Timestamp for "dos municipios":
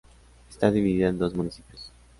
1.19-1.91